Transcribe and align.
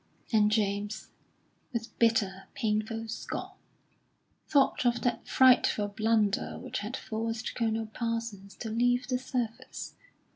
And 0.33 0.49
James, 0.49 1.09
with 1.71 1.95
bitter, 1.99 2.45
painful 2.55 3.07
scorn, 3.07 3.51
thought 4.47 4.83
of 4.83 5.01
that 5.03 5.27
frightful 5.27 5.89
blunder 5.89 6.57
which 6.57 6.79
had 6.79 6.97
forced 6.97 7.53
Colonel 7.53 7.85
Parsons 7.85 8.55
to 8.55 8.71
leave 8.71 9.05
the 9.07 9.19
service. 9.19 9.93